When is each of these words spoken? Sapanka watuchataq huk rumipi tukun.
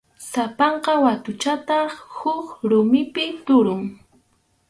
Sapanka 0.29 0.91
watuchataq 1.03 1.91
huk 2.17 2.45
rumipi 2.69 3.23
tukun. 3.45 3.81